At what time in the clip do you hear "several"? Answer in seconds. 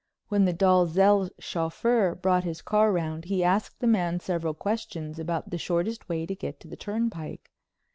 4.19-4.55